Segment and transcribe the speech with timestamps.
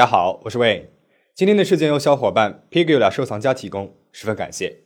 [0.00, 0.86] 大家好，我是 Wayne。
[1.34, 4.84] 今天的事件由小伙伴 Pigula 收藏家提供，十分感谢。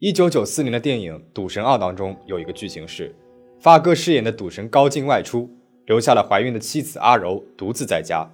[0.00, 3.14] 一九九四年的电影《赌神二》当中有一个剧情是，
[3.60, 5.48] 发哥饰演的赌神高进外出，
[5.86, 8.28] 留下了怀孕的妻子阿柔独自在家。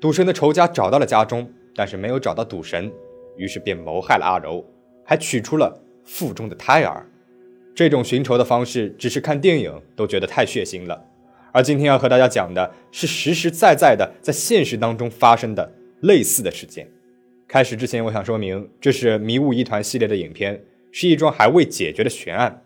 [0.00, 2.90] 赌神的仇家找到了家中，但是没有找到赌神，
[3.36, 4.64] 于是便谋害了阿柔，
[5.04, 7.06] 还取出了腹中的胎儿。
[7.74, 11.04] 这种寻仇的方式，只是看电影都觉得太血腥了。
[11.52, 16.88] 而今天要和大家讲的是实实在在的在现实当中发生的类似的事件。
[17.46, 20.62] 开始之前，我想说明，这是《迷雾一团》系列的影片。
[20.94, 22.62] 是一桩还未解决的悬案。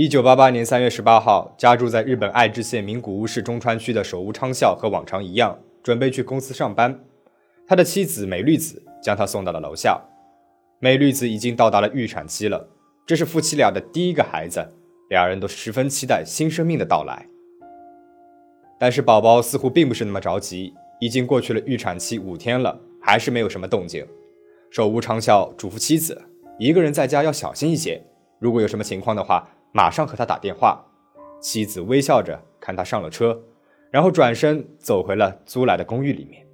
[0.00, 7.00] 一九八八年三月十八号，家住在日本爱知县名古屋市中川区的手屋昌孝和往常一样，准备去公司上班。
[7.66, 10.00] 他的妻子美绿子将他送到了楼下。
[10.78, 12.68] 美绿子已经到达了预产期了，
[13.04, 14.64] 这是夫妻俩的第一个孩子，
[15.10, 17.26] 两人都十分期待新生命的到来。
[18.78, 24.06] 但是宝宝似乎并不是那么着急，已经过去了预产期五天了，还是没有什么动静。
[24.70, 26.22] 手屋昌孝嘱咐妻子，
[26.56, 28.00] 一个人在家要小心一些，
[28.38, 29.56] 如果有什么情况的话。
[29.72, 30.84] 马上和他打电话，
[31.40, 33.40] 妻子微笑着看他上了车，
[33.90, 36.46] 然后转身走回了租来的公寓里面。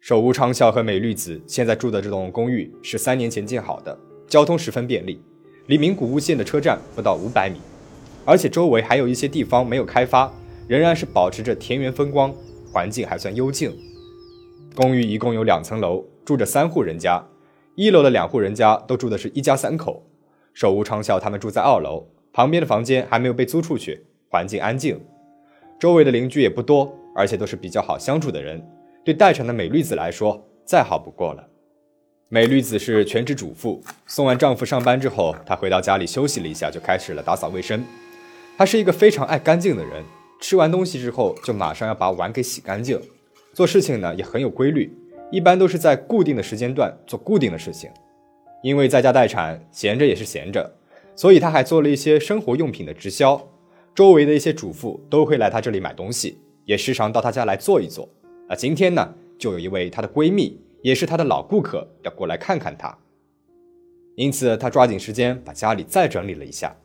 [0.00, 5.22] 手屋昌孝和美绿子现在住的这栋公寓是三年前建好的，交通十分便利，
[5.66, 7.60] 离名古屋线的车站不到五百米，
[8.24, 10.30] 而且周围还有一些地方没有开发，
[10.68, 12.34] 仍然是保持着田园风光，
[12.72, 13.72] 环境还算幽静。
[14.74, 17.24] 公寓一共有两层楼，住着三户人家。
[17.74, 20.04] 一楼的两户人家都住的是一家三口，
[20.52, 25.00] 手无昌孝他们住在二楼，旁边的房间还没有被租出去，环境安静，
[25.80, 28.62] 周围的邻居也不多，而且都是比较好相处的人。
[29.02, 31.48] 对待产的美绿子来说，再好不过了。
[32.28, 37.82] 美绿子是全职主妇，送完丈夫上班之后，她回到家里休息了一下，就开始了打扫卫生。
[38.58, 40.04] 她是一个非常爱干净的人，
[40.40, 43.00] 吃完东西之后就马上要把碗给洗干净，
[43.54, 44.94] 做事情呢也很有规律。
[45.32, 47.90] 一般都是在固定的时间段做固定的事情，
[48.62, 50.70] 因为在家待产，闲着也是闲着，
[51.16, 53.48] 所以她还做了一些生活用品的直销。
[53.94, 58.06] 周围的一些主妇都会来她这里买东西，也时常到她家来坐一坐。
[58.46, 62.94] 那今天呢，就有一位她的闺蜜，也是她的老顾客要过来看看她，
[64.16, 66.76] 因此她抓紧时间把家里再整理了一下。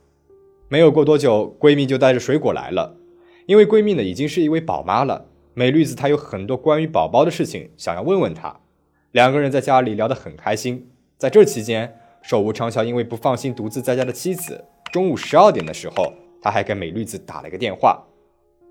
[0.69, 2.96] 没有过多久，闺蜜就带着水果来了，
[3.46, 5.25] 因为闺蜜呢已经是一位宝妈了。
[5.57, 8.59] 美绿子她有很多关于宝宝的事情想要问问她，
[9.12, 10.88] 两个人在家里聊得很开心。
[11.18, 16.13] 在这期间，手无长啸因为不放心独自在家的妻子，中午十二点的时候，
[16.44, 18.03] 他还给美绿子打了个电话，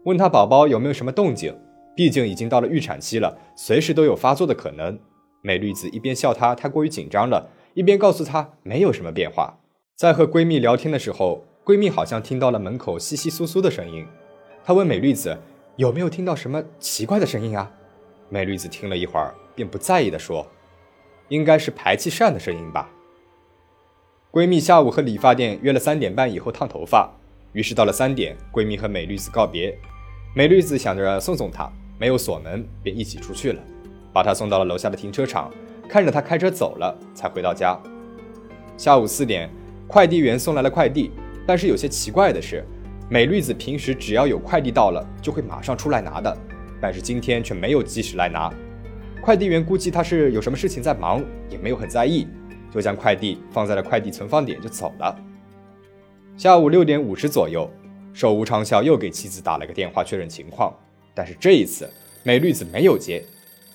[0.04, 1.52] 问他宝宝有没有什么动静。
[1.96, 4.96] 毕竟已经到了预产期了，随时都有发作的可能。
[5.42, 9.58] 美绿子一边笑他太过于紧张了，一边告诉他没有什么变化。
[9.96, 14.06] 在和闺蜜聊天的时候，闺蜜好像听到了门口窸窸窣窣的声音，
[14.64, 15.36] 她问美绿子。
[15.76, 17.70] 有没有听到什么奇怪的声音啊？
[18.30, 20.46] 美女子听了一会儿，便不在意地说
[21.28, 22.90] ：“应该是排气扇的声音吧。”
[24.32, 27.12] 闺蜜下午和理发店约了三点半以后烫头发，
[27.52, 29.78] 于是到了三点，闺蜜和美女子告别。
[30.34, 33.62] 美女子想着送送她，没有锁门，便一起出去了，
[34.14, 35.52] 把她送到了楼下的停车场，
[35.86, 37.78] 看着她开车走了，才回到家。
[38.78, 39.50] 下午四点，
[39.86, 41.10] 快递员送来了快递，
[41.46, 42.64] 但是有些奇怪的是。
[43.08, 46.36] 美绿子平时只要有快递到了，就会马上出来拿的，
[46.80, 48.52] 但是今天却没有及时来拿。
[49.22, 52.26] 快递员估计他是有什么事情在忙，也没有很在意，
[52.72, 55.16] 就将快递放在了快递存放点就走了。
[56.36, 57.70] 下午六点五十左右，
[58.12, 60.74] 手无长啸又给妻子打了个电话确认情况，
[61.14, 61.88] 但是这一次
[62.24, 63.24] 美绿子没有接。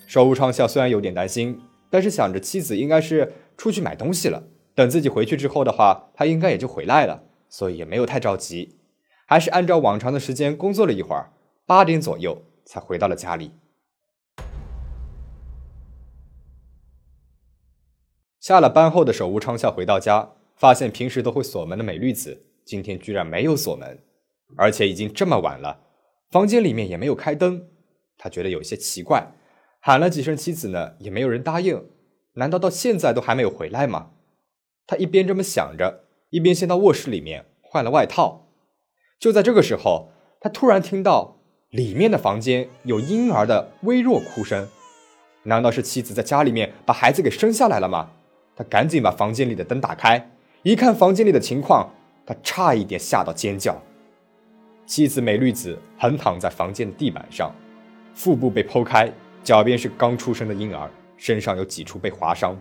[0.07, 1.57] 手无长啸虽然有点担心，
[1.89, 4.43] 但是想着妻子应该是出去买东西了，
[4.75, 8.75] 等自己回去之后的话，他应该也就回来了，所以也没有太着急。
[9.31, 11.31] 还是按照往常的时间工作了一会儿，
[11.65, 13.53] 八点左右才回到了家里。
[18.41, 24.03] 下了班后的手无昌孝回到家，发现平时都会锁门的美绿子今天居然没有锁门，
[24.57, 25.79] 而且已经这么晚了，
[26.29, 27.69] 房间里面也没有开灯，
[28.17, 29.31] 他觉得有些奇怪，
[29.79, 31.81] 喊了几声妻子呢，也没有人答应，
[32.33, 34.11] 难道到现在都还没有回来吗？
[34.85, 38.49] 他一边这么想着，一边先到卧室里面换了外套。
[39.21, 40.09] 就在这个时候，
[40.39, 41.37] 他突然听到
[41.69, 44.67] 里面的房间有婴儿的微弱哭声。
[45.43, 48.09] 难道是妻子在家里面把孩子给生下来了吗？
[48.55, 50.31] 他赶紧把房间里的灯打开，
[50.63, 51.87] 一看房间里的情况，
[52.25, 53.79] 他差一点吓到尖叫。
[54.87, 57.53] 妻子美绿子横躺在房间的地板上，
[58.15, 59.07] 腹部被剖开，
[59.43, 62.57] 脚边是刚出生的婴儿，身上有几处被划伤。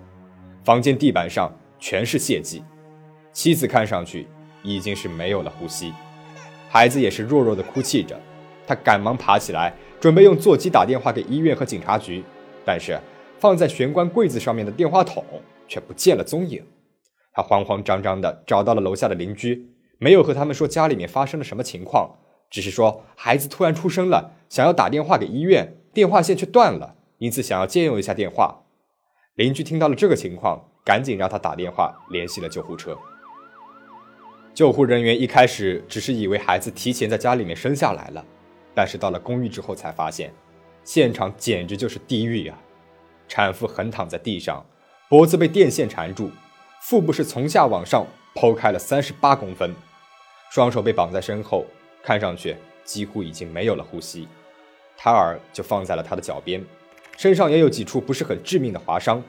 [0.63, 2.63] 房间地板上全是血迹，
[3.33, 4.29] 妻子看上去
[4.63, 5.93] 已经是没有了呼吸，
[6.73, 8.17] 孩子也是弱弱的哭泣着。
[8.65, 12.23] 他赶忙爬起来，准备用座机打电话给医院和警察局，
[12.65, 12.97] 但是
[13.41, 15.25] 放在玄关柜子上面的电话筒
[15.67, 16.65] 却不见了踪影。
[17.33, 19.67] 他慌慌张张地找到了楼下的邻居。
[19.99, 22.17] 没有和他们说家里面发生了什么情况，
[22.49, 28.63] 只是说孩子突然出生了，想要打电话给医院，电话线却断了，因此想要借用一下电话。
[29.35, 32.97] 邻居听到了这个情况，赶紧让他打电话联系了救护车。
[34.61, 38.23] 救护人员一开始只是以为孩子提前在家里面生下来了，
[38.75, 40.31] 但是到了公寓之后才发现，
[40.85, 42.61] 现场简直就是地狱啊！
[43.27, 44.63] 产妇横躺在地上，
[45.09, 46.31] 脖子被电线缠住，
[46.83, 49.75] 腹部是从下往上剖开了三十八公分。
[50.51, 51.65] 双手被绑在身后，
[52.03, 52.55] 看上去
[52.85, 54.29] 几乎已经没有了呼吸。
[54.95, 56.63] 胎儿就放在了他的脚边，
[57.17, 59.25] 身上也有几处不是很致命的划伤，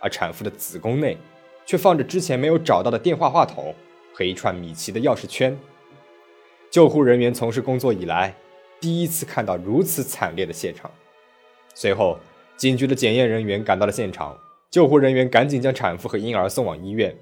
[0.00, 1.16] 而产妇的子宫内
[1.64, 3.74] 却放着之前没有找到的电话话筒
[4.16, 5.54] 和一串米奇的钥匙圈。
[6.70, 8.34] 救护人员从事工作以来，
[8.80, 10.90] 第一次看到如此惨烈的现场。
[11.74, 12.18] 随后，
[12.56, 14.34] 警局的检验人员赶到了现场，
[14.70, 17.14] 救护人员赶紧将产妇和婴儿送往医院。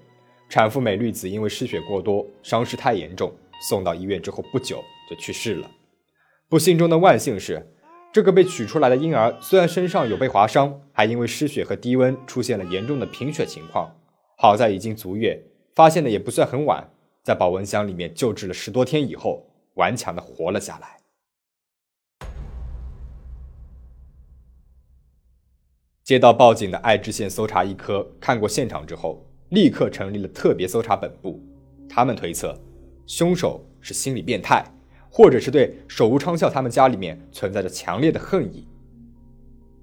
[0.49, 3.35] 产妇美绿子因为失血过多，伤势太严重，
[3.69, 4.81] 送到医院之后不久
[5.11, 5.69] 就去世了。
[6.49, 7.75] 不幸中的万幸是，
[8.13, 13.93] 这个被取出来的婴儿虽然身上有被划伤，还因为失血和低温出现了严重的贫血情况。
[14.37, 15.43] 好在已经足月，
[15.75, 16.91] 发现的也不算很晚，
[17.23, 20.99] 在保温箱里面救治了十多天以后，顽强的活了下来。
[26.03, 29.25] 接到报警的爱知县搜查一科看过现场之后。
[29.51, 31.41] 立刻成立了特别搜查本部，
[31.89, 32.59] 他们推测，
[33.07, 34.65] 凶手是心理变态，
[35.09, 38.67] 或者是对手无昌孝他们家里面存在着强烈的恨意。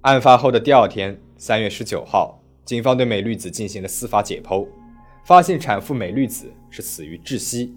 [0.01, 4.67] 案发后的第二天，三月十九号，警方对美律子进行了司法解剖，
[5.23, 7.75] 发现产妇美绿子是死于窒息。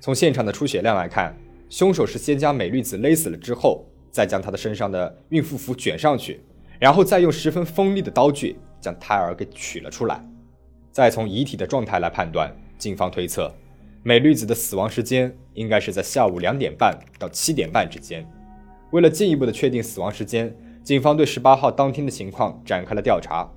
[0.00, 1.36] 从现场的出血量来看，
[1.68, 6.40] 凶手是先将美绿子勒死了之后，再将她的身上的孕妇服卷上去，
[6.78, 10.22] 然后再用十分锋利的刀具将胎儿给取了出来。
[10.90, 13.54] 再从遗体的状态来判断，警方推测，
[14.02, 18.26] 美绿子的死亡时间应该是在下午两点半到七点半之间。
[18.90, 23.48] 为了进一步的确定死亡时间，警方对十八号当天的情况展开了调查。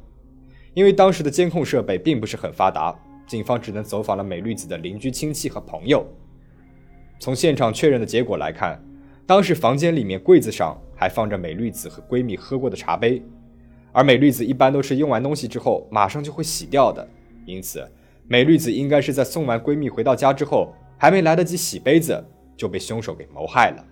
[0.73, 6.05] 因为当时的监控设备并不是很发达，警方只能走访了美绿子的邻居、亲戚和朋友。
[7.19, 8.81] 从现场确认的结果来看，
[9.25, 13.23] 当时房间里面柜子上还放着美绿子和闺蜜喝过的茶杯，
[13.91, 17.07] 而美绿子一般都是用完东西之后马上就会洗掉的。
[17.45, 17.87] 因此，
[18.27, 22.23] 美绿子应该是在送完闺蜜回到家之后，还没来得及洗杯子，
[22.57, 23.85] 就被凶手给谋害了。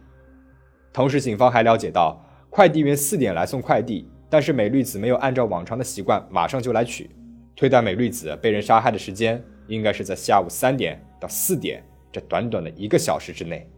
[0.91, 7.09] 同时，警方还了解到，快递员四点来送快递，但是美绿子没有按照往常的习惯马上就来取，
[7.55, 13.69] 推断美律子被人杀害的时间应该是在下午三点到四点这短短的一个小时之内。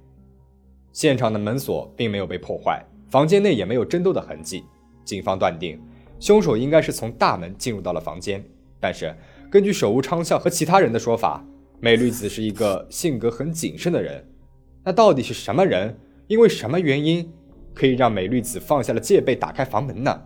[0.91, 4.63] 现场的门锁并没有被破坏，房间内也没有争斗的痕迹，
[5.03, 5.81] 警方断定，
[6.19, 8.43] 凶手应该是从大门进入到了房间，
[8.79, 9.13] 但是。
[9.51, 11.45] 根据手无昌孝和其他人的说法，
[11.79, 14.21] 美律子是一个性格很谨慎的人。
[14.83, 15.95] 那到底是什么人？
[16.27, 17.31] 因为什么原因
[17.73, 20.21] 可以让美律子放下了戒备，打开房门呢？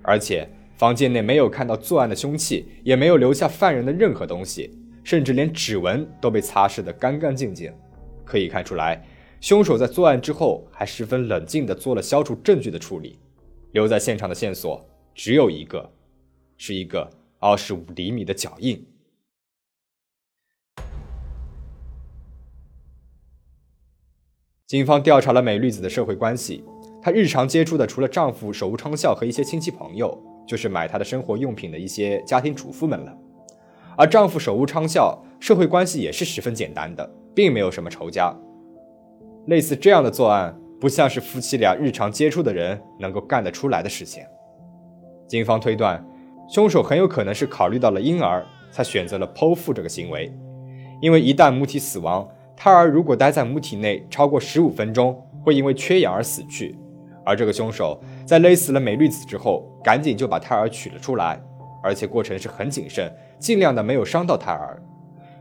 [0.00, 0.48] 而且
[0.82, 4.68] 房间内没有看到作案的凶器，也没有留下犯人的任何东西，
[5.04, 7.72] 甚至连指纹都被擦拭得干干净净。
[8.24, 9.00] 可以看出来，
[9.40, 13.16] 凶手在作案之后还十分冷静地做了消除证据的处理。
[13.70, 14.84] 留在现场的线索
[15.14, 15.88] 只有一个，
[16.56, 17.08] 是一个。
[17.38, 18.84] 二十五厘米的脚印。
[24.66, 26.64] 警方调查了美绿子的社会关系，
[27.00, 33.16] 她日常接触的除了丈夫手无昌孝和一些亲戚朋友，就是买她的生活用品的一些家庭主妇们了。
[33.96, 38.34] 而丈夫手无昌孝社会关系也是十分简单的，并没有什么仇家。
[39.46, 44.22] 类似这样的作案，不像是夫妻俩日常接触的人能够干得出来的事情。
[45.26, 46.04] 警方推断。
[46.48, 50.30] 凶手很有可能是考虑到了婴儿，才选择了剖腹这个行为。
[51.00, 56.76] 因为一旦母体死亡，胎儿如果待在母体内超过十五分钟，会因为缺氧而死去。
[57.24, 61.40] 而这个凶手在勒死了美绿子之后，赶紧就把胎儿取了出来，
[61.82, 64.80] 而且过程是很谨慎，尽量的没有伤到胎儿。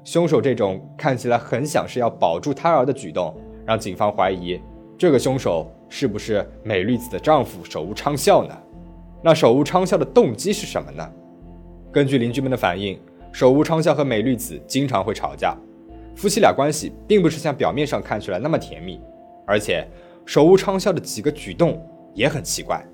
[0.03, 3.35] 凶手这种看起来很想是要保住胎儿的举动，
[3.65, 4.59] 让警方怀疑
[4.97, 8.57] 这个凶手是不是美绿子的丈夫手无昌孝呢？
[9.21, 11.07] 那手无昌孝的动机是什么呢？
[11.91, 12.99] 根据邻居们的反映，
[13.31, 15.55] 手无昌孝和美绿子经常会吵架，
[16.15, 18.99] 夫妻俩关系并不是像表面上看起来那么甜蜜，
[19.45, 19.87] 而且
[20.25, 21.79] 手无昌孝的几个举动
[22.13, 22.85] 也很奇怪，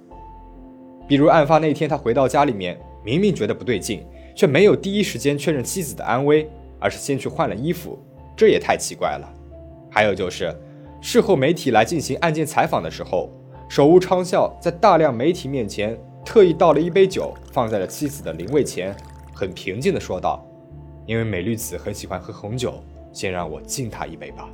[1.07, 4.05] 比如案发那天他回到家里面，明明觉得不对劲，
[4.35, 6.49] 却没有第一时间确认妻子的安危。
[6.79, 7.97] 而是先去换了衣服，
[8.35, 9.27] 这也太奇怪了。
[9.89, 10.55] 还有就是，
[11.01, 13.31] 事后媒体来进行案件采访的时候，
[13.67, 18.95] 手无昌孝在大量媒体面前特意倒了一杯酒，放在了妻子的灵位前，
[19.33, 20.45] 很平静地说道
[21.07, 22.75] ：“因为美律子很喜欢喝红酒，
[23.11, 24.47] 先让我敬她一杯吧。”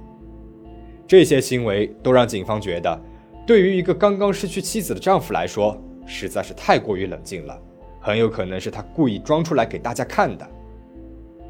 [1.06, 2.98] 这些行为都让警方觉得，
[3.46, 7.60] 对于一个刚刚失去妻子的丈夫来说，实在是太过于冷静了，
[8.00, 10.48] 很有可能是他故意装出来给大家看的。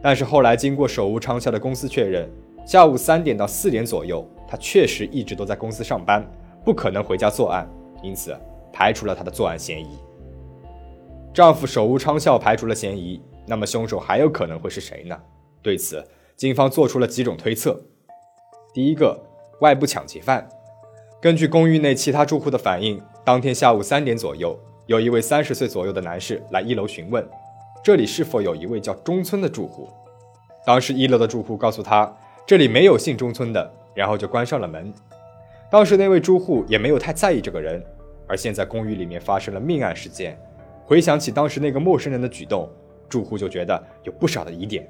[0.02, 2.28] 但是后来经过手无昌孝的公司确认，
[2.66, 6.26] 下午三点到四点左右，他确实一直都在公司上班，
[6.66, 7.70] 不可能回家作案，
[8.02, 8.36] 因此
[8.72, 10.00] 排除了他的作案嫌疑。
[11.32, 15.16] 丈夫手无昌孝排除了嫌疑，那么凶手还有可能会是谁呢？
[15.62, 16.04] 对此，
[16.36, 17.80] 警方做出了几种推测。
[18.74, 19.20] 第一个，
[19.62, 20.50] 外部抢劫犯。
[21.24, 27.26] 根据公寓内其他住户的反映，当天下午三点左右，有一位三十岁左右的男士来一楼询问。
[27.82, 29.88] 这里是否有一位叫中村的住户？
[30.66, 32.14] 当时一楼的住户告诉他，
[32.46, 34.94] 这里没有姓中村的，然后就关上了门。
[35.72, 37.82] 当时那位住户也没有太在意这个人，
[38.28, 40.38] 而现在公寓里面发生了命案事件，
[40.84, 42.70] 回想起当时那个陌生人的举动，
[43.08, 44.86] 住户就觉得有不少的疑点。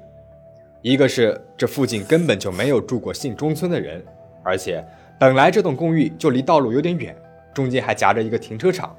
[0.82, 4.04] 一个是这附近根本就没有住过姓中村的人，
[4.42, 4.84] 而且
[5.18, 7.16] 本来这栋公寓就离道路有点远，
[7.52, 8.96] 中间还夹着一个停车场，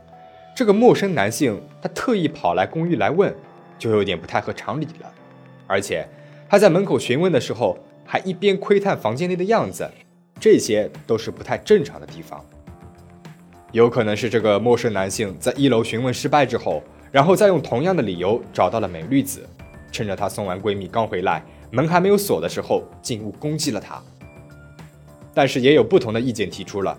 [0.56, 3.34] 这个陌生男性他特意跑来公寓来问。
[3.78, 5.14] 就有点不太合常理了，
[5.68, 6.08] 而且
[6.48, 9.86] 他在门口询问的时候，还一边窥探房间内的样子，
[10.40, 12.42] 这些都是不太正常的地方。
[13.74, 16.82] 有可能是这个陌生男性在一楼询问失败之后，
[17.12, 19.46] 然后再用同样的理由找到了美绿子，
[19.92, 24.02] 趁着她送完闺蜜刚回来，门还没有锁的时候进屋攻击了她。
[25.36, 26.98] 但是也有不同的意见提出了，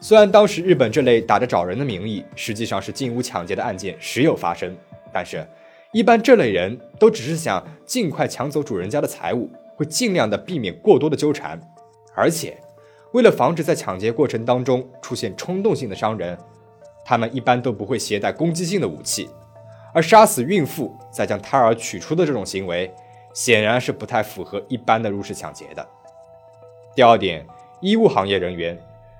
[0.00, 4.76] 虽然当时日本这类打着找人的名义，实际上是进屋抢劫的案件时有发生，
[5.12, 5.46] 但是。
[5.92, 11.56] 一般这类人都只是想尽快抢走主人家的财物，会尽量的避免过多的纠缠，
[12.16, 12.58] 而且
[13.12, 16.36] 为了防止在抢劫过程当中出现冲动性的伤人，
[17.04, 19.30] 他们一般都不会携带攻击性的武器，
[19.92, 22.92] 而杀死孕妇再将胎儿取出的这种行为，
[23.32, 25.88] 显然是不太符合一般的入室抢劫的。
[26.96, 27.46] 第二点，
[27.84, 28.74] 医务行业人员，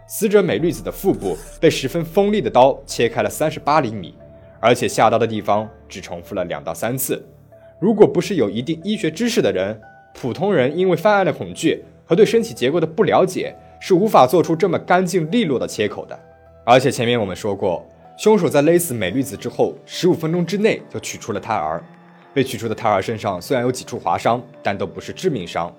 [0.07, 4.15] 死者美律子的腹部被十分锋利的刀切开了三十八厘米。
[4.59, 7.23] 而且下刀的地方只重复了两到三次，
[7.79, 9.79] 如果不是有一定医学知识的人，
[10.15, 16.19] 普通人因为犯案的恐惧和对身体结构的不了解，是无法做出这么干净利落的切口的。
[16.65, 21.85] 而且前面我们说过，凶手在勒死美律子之后，十五分钟之内就取出了胎儿。
[22.33, 25.71] 被取出的胎儿身上虽然有几处划伤，但都不是致命伤，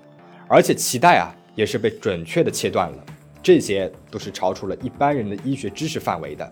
[0.47, 3.05] 而且脐带啊也是被准确的切断了，
[3.41, 6.51] 这些都是超出了一般人的医学知识范围的。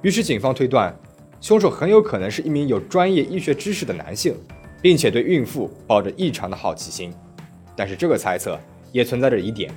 [0.00, 0.94] 于是警方推断。
[1.40, 4.32] 凶手很有可能是一名有专业医学知识的男性，
[4.80, 7.12] 并且对孕妇抱着异常的好奇心。
[7.74, 8.56] 但是这个猜测
[8.92, 9.68] 也存在着疑点，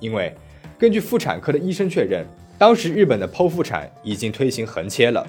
[0.00, 0.34] 因为
[0.76, 2.26] 根据妇产科的医生确认，
[2.58, 5.24] 当时日本的剖腹产已经推行横切了，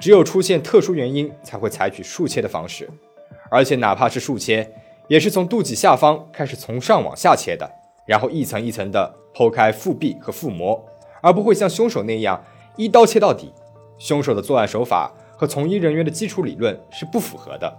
[0.00, 2.90] 只有出现特殊原因才会采取竖切的方式。
[3.48, 4.68] 而且哪怕是竖切，
[5.06, 7.70] 也是从肚脐下方开始从上往下切的，
[8.08, 10.84] 然后一层一层的剖开腹壁和腹膜，
[11.22, 12.42] 而不会像凶手那样
[12.74, 13.52] 一刀切到底。
[13.98, 15.12] 凶手的作案手法。
[15.38, 17.78] 和从医人员的基础理论是不符合的。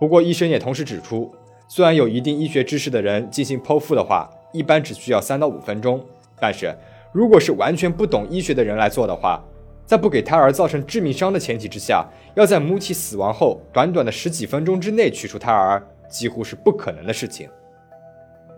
[0.00, 1.30] 不过，医生也同时指出，
[1.68, 6.02] 虽然有一定医学知识的人进行剖腹的话，一般只需要三到五分钟，
[6.40, 6.74] 但是
[7.12, 9.44] 如果是完全不懂医学的人来做的话，
[9.84, 17.50] 在不给胎儿造成致命伤的前提之下，要在母体死亡后短短的十几分钟之内取出胎儿，几乎是不可能的事情。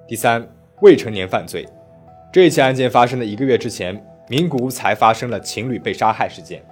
[0.07, 0.49] 第三，
[0.81, 1.67] 未成年犯罪。
[2.33, 6.63] 这起案件发生的一个月之前，名古屋才发生了情侣被杀害事件。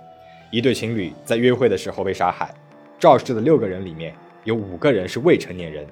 [0.50, 2.54] 一对情侣在约会的时候被杀害，
[2.98, 5.86] 肇事的六个人里面有五个人是未成年人，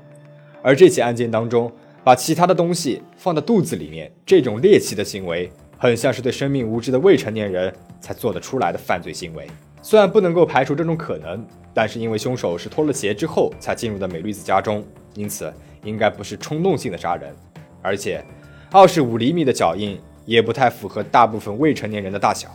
[0.63, 1.73] 而这起案件当中
[2.05, 9.49] 把其他的东西放到肚子里面，这种猎奇的行为，很像是对生命无知的未成年人才做得出来的犯罪行为。
[9.81, 15.53] 虽然不能够排除这种可能，但是因为凶手是脱了鞋之后才进入的美绿子家中，因此
[15.83, 17.35] 应该不是冲动性的杀人，
[17.83, 18.25] 而且
[18.71, 22.49] 二十五厘米的脚印也不太符合大部分未成年人的大小。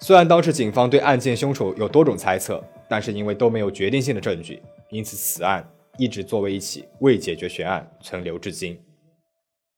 [0.00, 8.78] 虽然当时警方对案件凶手有多种猜测，但是因为都没有决定性的证据，因此此案一直作为一起未解决悬案存留至今。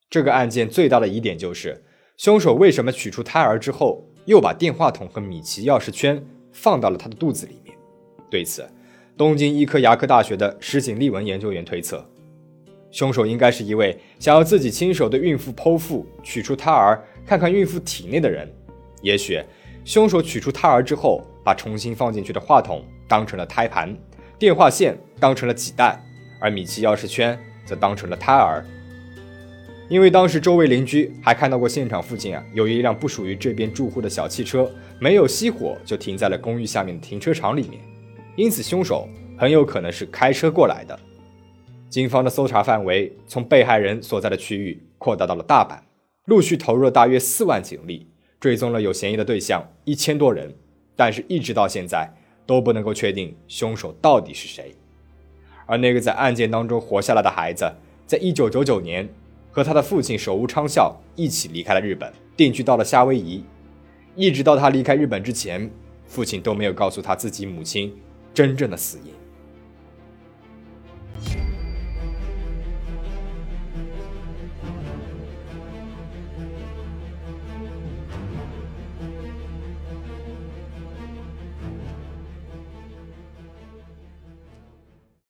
[0.08, 1.82] 这个案件最大的疑点就是，
[2.16, 6.22] 凶手为什么取出胎儿之后，又把电话筒和米奇钥匙圈
[6.52, 7.75] 放到了他的肚子里面？
[8.30, 8.68] 对此，
[9.16, 12.06] 东京医科牙科大学的石井利文研究员推测。
[12.90, 18.52] 凶手应该是一位想要自己亲手对孕妇剖腹取出胎儿，看看孕妇体内的人。
[19.02, 19.42] 也许，
[19.85, 23.97] 凶手取出胎儿之后，把重新放进去的话筒当成了胎盘，
[24.38, 25.99] 电话线当成了脐带，
[26.40, 28.64] 而米奇钥匙圈则当成了胎儿。
[29.88, 34.70] 因为当时周围邻居还看到过现场附近啊有一辆不属于这边住户的小汽车，
[35.00, 37.80] 没有熄火就停在了公寓下面的停车场里面，
[38.37, 40.99] 因此凶手很有可能是开车过来的。
[41.90, 45.80] 警方的搜查范围从被害人所在的区域扩大到了大阪，
[46.26, 48.06] 陆续投入了大约四万警力，
[48.38, 50.54] 追踪了有嫌疑的对象一千多人，
[50.94, 52.09] 但是一直到现在
[52.47, 54.73] 都不能够确定凶手到底是谁。
[55.66, 57.68] 而那个在案件当中活下来的孩子，
[58.06, 59.09] 在一九九九年
[59.50, 63.42] 和他的父亲手无昌孝一起离开了日本，定居到了夏威夷。
[64.14, 65.68] 一直到他离开日本之前，
[66.06, 67.92] 父亲都没有告诉他自己母亲
[68.32, 69.12] 真正的死因。